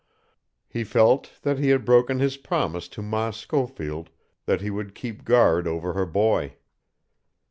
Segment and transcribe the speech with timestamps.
[0.67, 4.09] He felt that he had broken his promise to Ma Schofield
[4.47, 6.55] that he would keep guard over her boy.